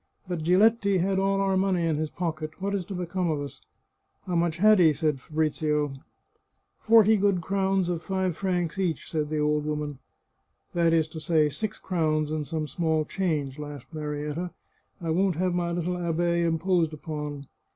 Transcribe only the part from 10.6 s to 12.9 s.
That is to say, six crowns and some